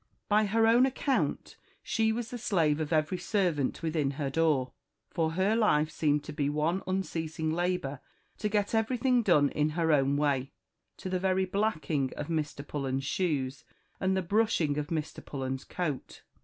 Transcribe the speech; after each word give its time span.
By 0.27 0.45
her 0.47 0.65
own 0.65 0.87
account 0.87 1.57
she 1.83 2.11
was 2.11 2.31
the 2.31 2.39
slave 2.39 2.79
of 2.79 2.91
every 2.91 3.19
servant 3.19 3.83
within 3.83 4.09
her 4.17 4.31
door, 4.31 4.71
for 5.11 5.33
her 5.33 5.55
life 5.55 5.91
seemed 5.91 6.23
to 6.23 6.33
be 6.33 6.49
one 6.49 6.81
unceasing 6.87 7.51
labour 7.51 7.99
to 8.39 8.49
get 8.49 8.73
everything 8.73 9.21
done 9.21 9.49
in 9.49 9.69
her 9.77 9.91
own 9.91 10.17
way, 10.17 10.53
to 10.97 11.07
the 11.07 11.19
very 11.19 11.45
blacking 11.45 12.11
of 12.17 12.29
Mr. 12.29 12.67
Pullens's 12.67 13.07
shoes, 13.07 13.63
and 13.99 14.17
the 14.17 14.23
brushing 14.23 14.79
of 14.79 14.87
Mr. 14.87 15.23
Pullens's 15.23 15.65
coat. 15.65 16.23